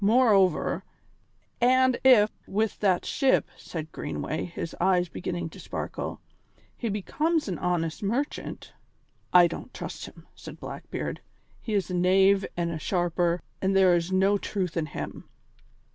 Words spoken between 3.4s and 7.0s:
said Greenway, his eyes beginning to sparkle, "he